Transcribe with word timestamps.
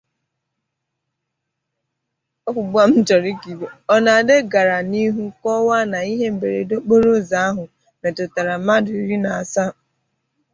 Onabe 3.93 4.35
gara 4.51 4.79
n'ihu 4.89 5.23
kọwaa 5.41 5.83
na 5.91 5.99
ihe 6.13 6.27
mberede 6.35 6.73
okporoụzọ 6.77 7.37
ahụ 7.47 7.63
mètụtàrà 8.01 8.53
mmadụ 8.59 8.91
iri 9.01 9.17
na 9.23 9.29
asaa 9.41 9.71